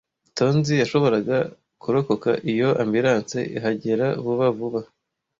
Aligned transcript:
Tonzi 0.37 0.73
yashoboraga 0.81 1.37
kurokoka 1.81 2.31
iyo 2.51 2.69
ambulance 2.83 3.39
ihagera 3.57 4.07
vuba 4.23 4.47
vuba. 4.57 4.81